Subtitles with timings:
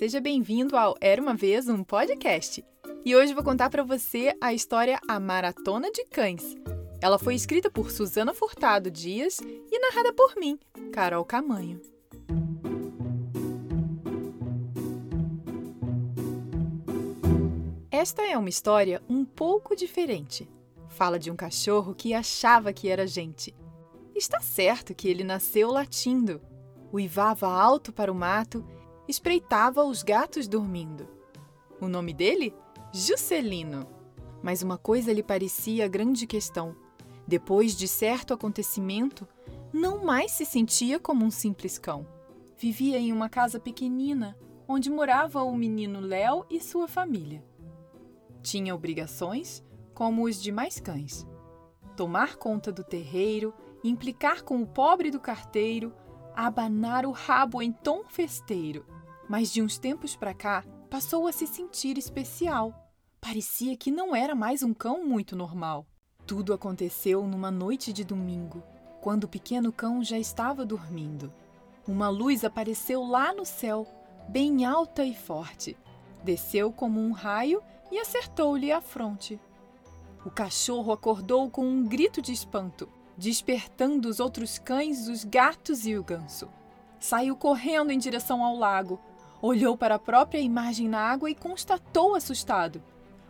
[0.00, 2.64] seja bem-vindo ao Era uma vez um podcast.
[3.04, 6.56] E hoje vou contar para você a história A Maratona de Cães.
[7.02, 9.40] Ela foi escrita por Suzana Furtado Dias
[9.70, 10.58] e narrada por mim,
[10.90, 11.82] Carol Camanho.
[17.90, 20.48] Esta é uma história um pouco diferente.
[20.88, 23.54] Fala de um cachorro que achava que era gente.
[24.16, 26.40] Está certo que ele nasceu latindo.
[26.90, 28.64] Uivava alto para o mato,
[29.10, 31.08] espreitava os gatos dormindo.
[31.80, 32.54] O nome dele?
[32.92, 33.86] Juscelino.
[34.42, 36.76] Mas uma coisa lhe parecia grande questão.
[37.26, 39.26] Depois de certo acontecimento,
[39.72, 42.06] não mais se sentia como um simples cão.
[42.56, 47.44] Vivia em uma casa pequenina, onde morava o menino Léo e sua família.
[48.42, 51.26] Tinha obrigações, como os demais cães:
[51.96, 55.92] tomar conta do terreiro, implicar com o pobre do carteiro,
[56.34, 58.84] abanar o rabo em tom festeiro.
[59.30, 62.74] Mas de uns tempos para cá, passou a se sentir especial.
[63.20, 65.86] Parecia que não era mais um cão muito normal.
[66.26, 68.60] Tudo aconteceu numa noite de domingo,
[69.00, 71.32] quando o pequeno cão já estava dormindo.
[71.86, 73.86] Uma luz apareceu lá no céu,
[74.28, 75.76] bem alta e forte.
[76.24, 79.38] Desceu como um raio e acertou-lhe a fronte.
[80.26, 85.96] O cachorro acordou com um grito de espanto, despertando os outros cães, os gatos e
[85.96, 86.48] o ganso.
[86.98, 88.98] Saiu correndo em direção ao lago,
[89.42, 92.82] olhou para a própria imagem na água e constatou assustado.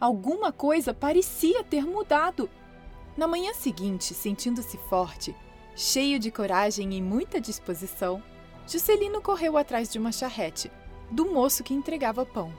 [0.00, 2.48] Alguma coisa parecia ter mudado.
[3.16, 5.34] Na manhã seguinte, sentindo-se forte,
[5.74, 8.22] cheio de coragem e muita disposição,
[8.66, 10.70] Juscelino correu atrás de uma charrete,
[11.10, 12.52] do moço que entregava pão.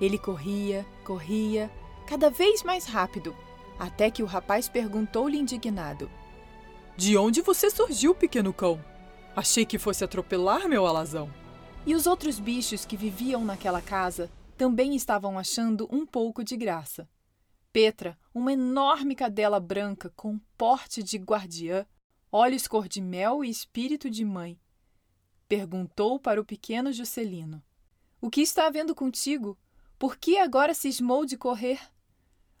[0.00, 1.70] Ele corria, corria,
[2.06, 3.36] cada vez mais rápido,
[3.78, 6.10] até que o rapaz perguntou-lhe indignado:
[6.96, 8.82] De onde você surgiu, pequeno cão?
[9.36, 11.30] Achei que fosse atropelar meu alazão.
[11.86, 17.08] E os outros bichos que viviam naquela casa também estavam achando um pouco de graça.
[17.72, 21.86] Petra, uma enorme cadela branca com porte de guardiã,
[22.30, 24.58] olhos cor de mel e espírito de mãe,
[25.48, 27.62] perguntou para o pequeno Juscelino:
[28.20, 29.56] O que está havendo contigo?
[29.98, 31.80] Por que agora cismou de correr?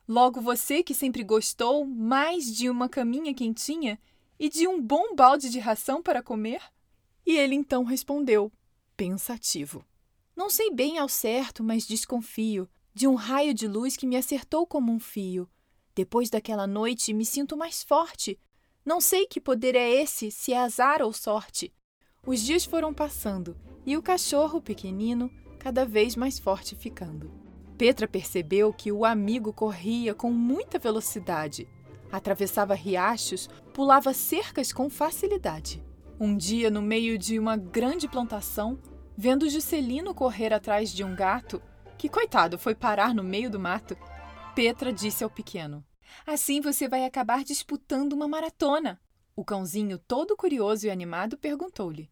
[0.06, 3.98] Logo você que sempre gostou mais de uma caminha quentinha
[4.38, 6.62] e de um bom balde de ração para comer?
[7.26, 8.50] E ele então respondeu,
[8.98, 9.86] pensativo:
[10.36, 14.66] Não sei bem ao certo, mas desconfio de um raio de luz que me acertou
[14.66, 15.48] como um fio.
[15.94, 18.38] Depois daquela noite me sinto mais forte.
[18.84, 21.72] Não sei que poder é esse, se é azar ou sorte.
[22.26, 25.30] Os dias foram passando e o cachorro pequenino
[25.60, 27.30] cada vez mais forte ficando.
[27.76, 31.68] Petra percebeu que o amigo corria com muita velocidade,
[32.10, 35.80] atravessava riachos, pulava cercas com facilidade.
[36.20, 38.76] Um dia, no meio de uma grande plantação,
[39.16, 41.62] vendo Juscelino correr atrás de um gato,
[41.96, 43.96] que coitado foi parar no meio do mato,
[44.52, 45.84] Petra disse ao pequeno:
[46.26, 49.00] Assim você vai acabar disputando uma maratona.
[49.36, 52.10] O cãozinho, todo curioso e animado, perguntou-lhe: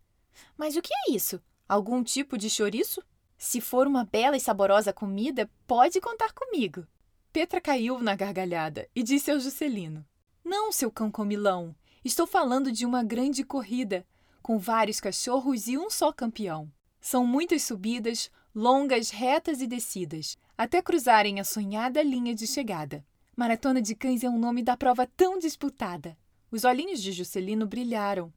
[0.57, 1.43] Mas o que é isso?
[1.69, 3.03] Algum tipo de chouriço?
[3.37, 6.87] Se for uma bela e saborosa comida, pode contar comigo.
[7.33, 10.07] Petra caiu na gargalhada e disse ao Juscelino:
[10.45, 11.75] Não, seu cão comilão.
[12.07, 14.07] Estou falando de uma grande corrida,
[14.41, 16.71] com vários cachorros e um só campeão.
[17.01, 23.05] São muitas subidas, longas, retas e descidas, até cruzarem a sonhada linha de chegada.
[23.37, 26.17] Maratona de Cães é o nome da prova tão disputada.
[26.49, 28.33] Os olhinhos de Juscelino brilharam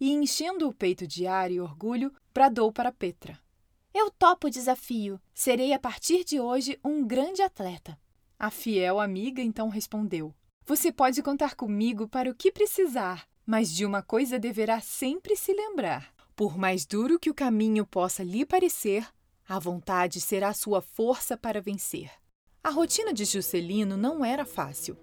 [0.00, 3.38] e, enchendo o peito de ar e orgulho, bradou para Petra:
[3.94, 5.20] eu topo o desafio.
[5.32, 7.96] Serei a partir de hoje um grande atleta.
[8.36, 10.34] A fiel amiga então respondeu:
[10.64, 15.52] Você pode contar comigo para o que precisar, mas de uma coisa deverá sempre se
[15.52, 16.14] lembrar.
[16.36, 19.06] Por mais duro que o caminho possa lhe parecer,
[19.48, 22.10] a vontade será sua força para vencer.
[22.62, 24.96] A rotina de Juscelino não era fácil.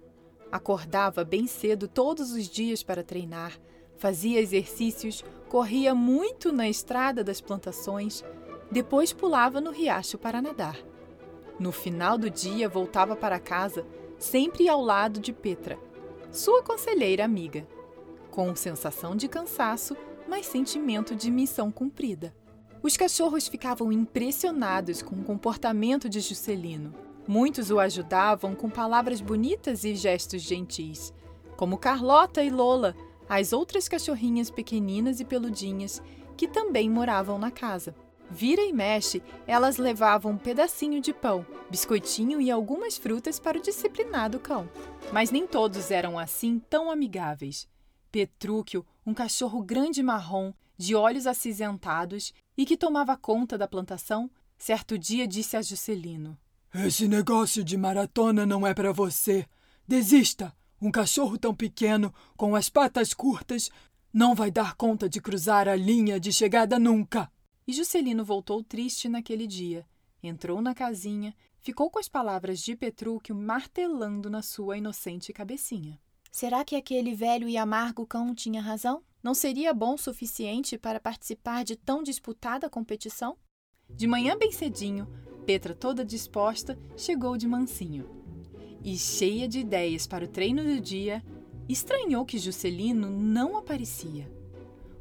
[0.50, 3.60] Acordava bem cedo todos os dias para treinar,
[3.98, 8.24] fazia exercícios, corria muito na estrada das plantações,
[8.70, 10.78] depois pulava no riacho para nadar.
[11.58, 13.86] No final do dia voltava para casa,
[14.20, 15.78] sempre ao lado de Petra,
[16.30, 17.66] sua conselheira amiga,
[18.30, 19.96] com sensação de cansaço,
[20.28, 22.32] mas sentimento de missão cumprida.
[22.82, 26.94] Os cachorros ficavam impressionados com o comportamento de Juscelino.
[27.26, 31.12] Muitos o ajudavam com palavras bonitas e gestos gentis,
[31.56, 32.94] como Carlota e Lola,
[33.28, 36.02] as outras cachorrinhas pequeninas e peludinhas
[36.36, 37.94] que também moravam na casa.
[38.30, 43.62] Vira e mexe, elas levavam um pedacinho de pão, biscoitinho e algumas frutas para o
[43.62, 44.68] disciplinado cão.
[45.12, 47.68] Mas nem todos eram assim tão amigáveis.
[48.12, 54.30] Petrúquio, um cachorro grande marrom, de olhos acinzentados e que tomava conta da plantação,
[54.60, 56.36] Certo dia disse a Juscelino:
[56.74, 59.46] Esse negócio de maratona não é para você.
[59.88, 60.54] Desista!
[60.82, 63.70] Um cachorro tão pequeno, com as patas curtas,
[64.12, 67.32] não vai dar conta de cruzar a linha de chegada nunca.
[67.70, 69.86] E Juscelino voltou triste naquele dia.
[70.20, 75.96] Entrou na casinha, ficou com as palavras de Petrúquio martelando na sua inocente cabecinha.
[76.32, 79.04] Será que aquele velho e amargo cão tinha razão?
[79.22, 83.36] Não seria bom o suficiente para participar de tão disputada competição?
[83.88, 85.06] De manhã bem cedinho,
[85.46, 88.10] Petra, toda disposta, chegou de mansinho
[88.82, 91.24] e cheia de ideias para o treino do dia,
[91.68, 94.28] estranhou que Juscelino não aparecia.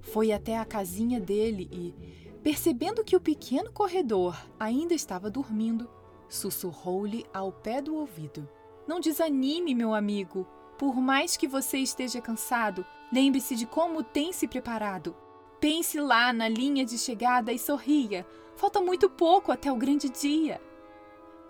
[0.02, 5.90] Foi até a casinha dele e, percebendo que o pequeno corredor ainda estava dormindo,
[6.28, 8.48] sussurrou-lhe ao pé do ouvido:
[8.88, 10.48] Não desanime, meu amigo.
[10.78, 15.14] Por mais que você esteja cansado, lembre-se de como tem se preparado.
[15.60, 18.26] Pense lá na linha de chegada e sorria.
[18.56, 20.62] Falta muito pouco até o grande dia.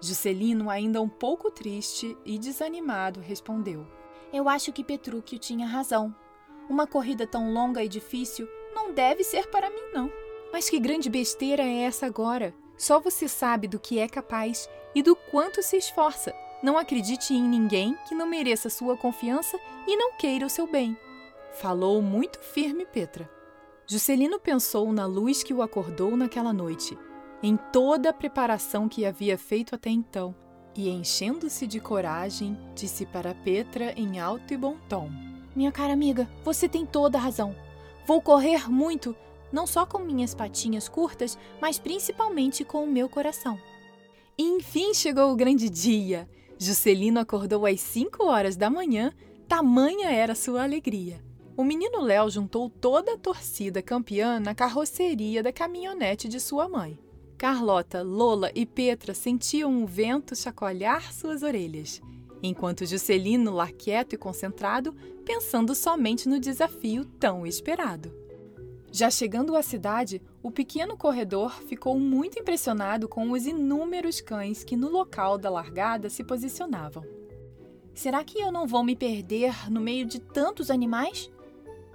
[0.01, 3.85] Juscelino, ainda um pouco triste e desanimado, respondeu:
[4.33, 6.15] Eu acho que Petrúquio tinha razão.
[6.67, 10.09] Uma corrida tão longa e difícil não deve ser para mim, não.
[10.51, 12.53] Mas que grande besteira é essa agora?
[12.77, 16.33] Só você sabe do que é capaz e do quanto se esforça.
[16.63, 20.97] Não acredite em ninguém que não mereça sua confiança e não queira o seu bem.
[21.53, 23.29] Falou muito firme Petra.
[23.87, 26.97] Juscelino pensou na luz que o acordou naquela noite
[27.41, 30.35] em toda a preparação que havia feito até então,
[30.75, 35.09] e enchendo-se de coragem, disse para Petra em alto e bom tom:
[35.55, 37.55] Minha cara amiga, você tem toda a razão.
[38.05, 39.15] Vou correr muito,
[39.51, 43.59] não só com minhas patinhas curtas, mas principalmente com o meu coração.
[44.37, 46.29] E enfim chegou o grande dia.
[46.57, 49.13] Juscelino acordou às 5 horas da manhã,
[49.47, 51.23] tamanha era sua alegria.
[51.57, 56.97] O menino Léo juntou toda a torcida campeã na carroceria da caminhonete de sua mãe.
[57.37, 62.01] Carlota, Lola e Petra sentiam o vento chacoalhar suas orelhas,
[62.43, 64.93] enquanto Juscelino lá quieto e concentrado,
[65.25, 68.28] pensando somente no desafio tão esperado.
[68.91, 74.75] Já chegando à cidade, o pequeno corredor ficou muito impressionado com os inúmeros cães que
[74.75, 77.05] no local da largada se posicionavam.
[77.93, 81.29] Será que eu não vou me perder no meio de tantos animais?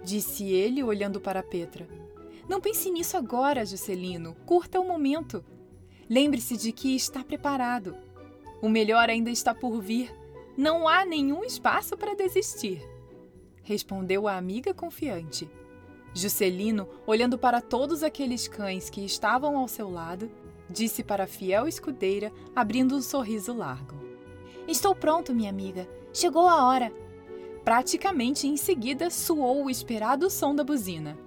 [0.05, 1.89] Disse ele olhando para Petra.
[2.49, 4.37] Não pense nisso agora, Juscelino.
[4.47, 5.45] Curta o momento.
[6.09, 7.97] Lembre-se de que está preparado.
[8.63, 10.15] O melhor ainda está por vir.
[10.57, 12.87] Não há nenhum espaço para desistir.
[13.63, 15.51] Respondeu a amiga confiante.
[16.15, 20.31] Juscelino, olhando para todos aqueles cães que estavam ao seu lado,
[20.71, 23.97] disse para a fiel escudeira, abrindo um sorriso largo:
[24.69, 25.89] Estou pronto, minha amiga.
[26.13, 26.93] Chegou a hora.
[27.65, 31.19] Praticamente em seguida soou o esperado som da buzina.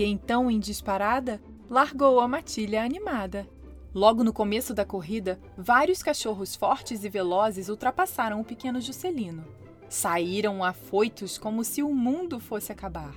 [0.00, 3.46] e então, em disparada, largou a matilha animada.
[3.92, 9.44] Logo no começo da corrida, vários cachorros fortes e velozes ultrapassaram o pequeno Juscelino.
[9.88, 13.12] Saíram afoitos como se o mundo fosse acabar.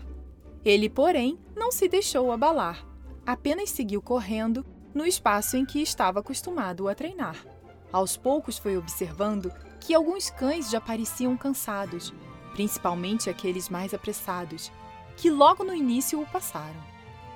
[0.66, 2.84] Ele, porém, não se deixou abalar.
[3.24, 4.66] Apenas seguiu correndo
[4.96, 7.46] no espaço em que estava acostumado a treinar.
[7.92, 12.12] Aos poucos foi observando que alguns cães já pareciam cansados,
[12.54, 14.72] principalmente aqueles mais apressados,
[15.16, 16.93] que logo no início o passaram.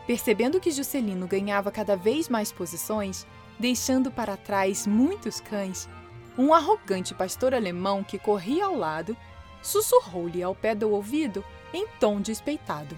[0.08, 3.28] Percebendo que Juscelino ganhava cada vez mais posições,
[3.60, 5.88] deixando para trás muitos cães,
[6.38, 9.18] um arrogante pastor alemão que corria ao lado
[9.62, 12.98] sussurrou-lhe ao pé do ouvido em tom despeitado: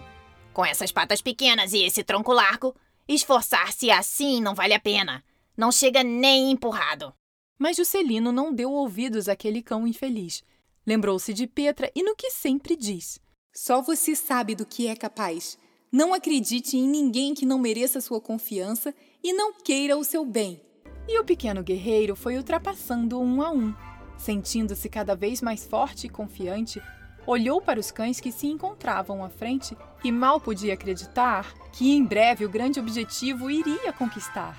[0.53, 2.75] Com essas patas pequenas e esse tronco largo,
[3.07, 5.23] esforçar-se assim não vale a pena.
[5.57, 7.13] Não chega nem empurrado.
[7.57, 10.43] Mas Juscelino não deu ouvidos àquele cão infeliz.
[10.85, 13.19] Lembrou-se de Petra e no que sempre diz:
[13.53, 15.57] só você sabe do que é capaz.
[15.91, 18.93] Não acredite em ninguém que não mereça sua confiança
[19.23, 20.61] e não queira o seu bem.
[21.07, 23.73] E o pequeno guerreiro foi ultrapassando um a um.
[24.17, 26.81] Sentindo-se cada vez mais forte e confiante,
[27.25, 32.03] olhou para os cães que se encontravam à frente e mal podia acreditar que em
[32.03, 34.57] breve o grande objetivo iria conquistar.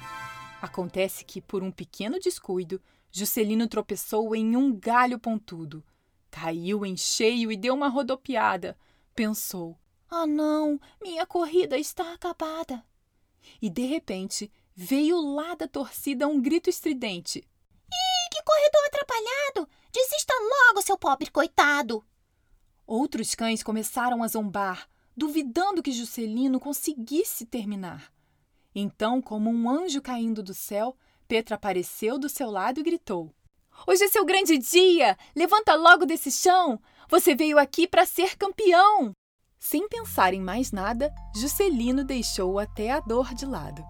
[0.60, 2.80] Acontece que, por um pequeno descuido,
[3.12, 5.84] Juscelino tropeçou em um galho pontudo
[6.30, 8.78] Caiu em cheio e deu uma rodopiada.
[9.14, 9.76] Pensou:
[10.10, 12.84] Ah, não, minha corrida está acabada.
[13.62, 19.68] E de repente veio lá da torcida um grito estridente: Ih, que corredor atrapalhado!
[19.92, 20.34] Desista
[20.66, 22.04] logo, seu pobre coitado!
[22.84, 28.12] Outros cães começaram a zombar, duvidando que Juscelino conseguisse terminar.
[28.74, 30.96] Então, como um anjo caindo do céu,
[31.28, 33.32] Petra apareceu do seu lado e gritou:
[33.86, 35.16] Hoje é seu grande dia!
[35.36, 36.80] Levanta logo desse chão!
[37.08, 39.12] Você veio aqui para ser campeão!
[39.62, 43.84] Sem pensar em mais nada, Juscelino deixou até a dor de lado.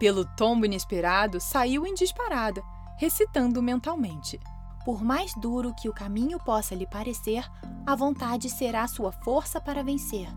[0.00, 2.62] Pelo tombo inesperado, saiu em disparada,
[2.96, 4.40] recitando mentalmente:
[4.86, 7.46] Por mais duro que o caminho possa lhe parecer,
[7.86, 10.28] a vontade será sua força para vencer.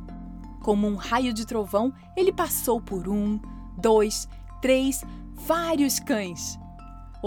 [0.62, 3.40] Como um raio de trovão, ele passou por um,
[3.78, 4.28] dois,
[4.62, 5.06] três,
[5.36, 6.60] vários cães.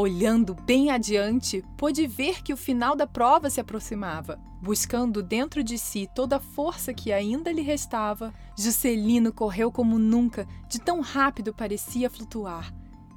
[0.00, 4.38] Olhando bem adiante, pôde ver que o final da prova se aproximava.
[4.62, 10.46] Buscando dentro de si toda a força que ainda lhe restava, Juscelino correu como nunca,
[10.68, 12.72] de tão rápido parecia flutuar.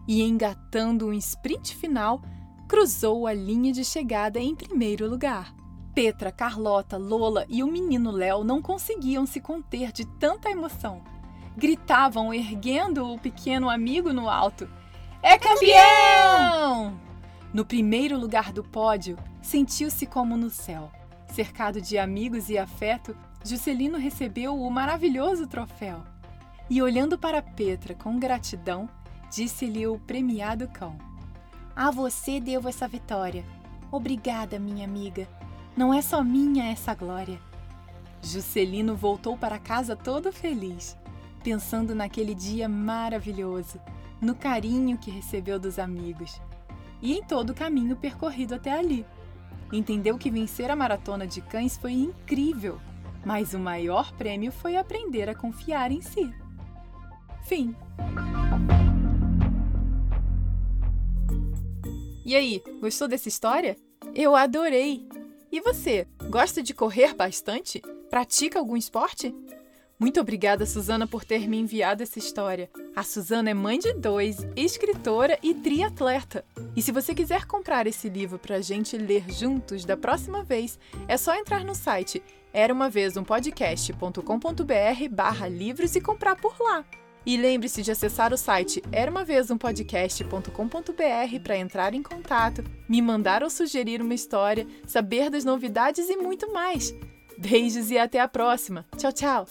[0.08, 2.20] E engatando um sprint final,
[2.68, 5.54] cruzou a linha de chegada em primeiro lugar.
[5.94, 11.04] Petra, Carlota, Lola e o menino Léo não conseguiam se conter de tanta emoção.
[11.56, 14.68] Gritavam, erguendo o pequeno amigo no alto.
[15.24, 17.00] É campeão!
[17.54, 20.92] No primeiro lugar do pódio, sentiu-se como no céu.
[21.32, 26.04] Cercado de amigos e afeto, Juscelino recebeu o maravilhoso troféu.
[26.70, 28.90] E olhando para Petra com gratidão,
[29.30, 30.98] disse-lhe o premiado cão:
[31.76, 33.44] A você devo essa vitória.
[33.92, 35.28] Obrigada, minha amiga.
[35.78, 37.40] Não é só minha essa glória.
[38.22, 40.98] Juscelino voltou para casa todo feliz,
[41.44, 43.80] pensando naquele dia maravilhoso,
[44.22, 46.40] no carinho que recebeu dos amigos
[47.02, 49.06] e em todo o caminho percorrido até ali.
[49.72, 52.80] Entendeu que vencer a maratona de cães foi incrível,
[53.26, 56.34] mas o maior prêmio foi aprender a confiar em si.
[57.44, 57.76] Fim.
[62.24, 63.76] E aí, gostou dessa história?
[64.14, 65.08] Eu adorei!
[65.52, 67.82] E você, gosta de correr bastante?
[68.10, 69.36] Pratica algum esporte?
[70.02, 72.72] Muito obrigada, Suzana, por ter me enviado essa história.
[72.96, 76.44] A Suzana é mãe de dois, escritora e triatleta.
[76.76, 80.80] E se você quiser comprar esse livro para a gente ler juntos da próxima vez,
[81.08, 86.60] é só entrar no site era uma vez um podcast.com.br barra livros e comprar por
[86.60, 86.84] lá.
[87.24, 89.12] E lembre-se de acessar o site era
[91.44, 96.52] para entrar em contato, me mandar ou sugerir uma história, saber das novidades e muito
[96.52, 96.92] mais.
[97.42, 98.86] Beijos e até a próxima.
[98.98, 99.48] Tchau, tchau.